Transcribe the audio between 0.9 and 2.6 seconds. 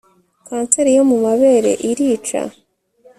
yo mumabere irica